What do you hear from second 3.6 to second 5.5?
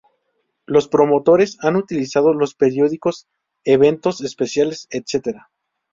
eventos especiales, etc.